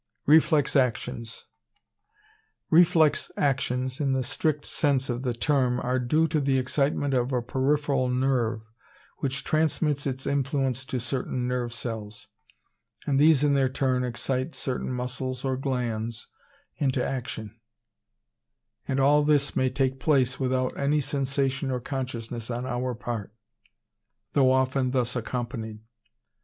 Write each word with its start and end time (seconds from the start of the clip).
Reflex 0.25 0.75
actions—Reflex 0.75 3.29
actions, 3.37 3.99
in 3.99 4.13
the 4.13 4.23
strict 4.23 4.65
sense 4.65 5.11
of 5.11 5.21
the 5.21 5.35
term, 5.35 5.79
are 5.79 5.99
due 5.99 6.27
to 6.29 6.41
the 6.41 6.57
excitement 6.57 7.13
of 7.13 7.31
a 7.31 7.43
peripheral 7.43 8.09
nerve, 8.09 8.61
which 9.19 9.43
transmits 9.43 10.07
its 10.07 10.25
influence 10.25 10.85
to 10.85 10.99
certain 10.99 11.47
nerve 11.47 11.71
cells, 11.71 12.29
and 13.05 13.19
these 13.19 13.43
in 13.43 13.53
their 13.53 13.69
turn 13.69 14.03
excite 14.03 14.55
certain 14.55 14.91
muscles 14.91 15.45
or 15.45 15.55
glands 15.55 16.25
into 16.77 17.05
action; 17.05 17.59
and 18.87 18.99
all 18.99 19.23
this 19.23 19.55
may 19.55 19.69
take 19.69 19.99
place 19.99 20.39
without 20.39 20.75
any 20.79 20.99
sensation 20.99 21.69
or 21.69 21.79
consciousness 21.79 22.49
on 22.49 22.65
our 22.65 22.95
part, 22.95 23.35
though 24.33 24.51
often 24.51 24.89
thus 24.89 25.15
accompanied. 25.15 25.77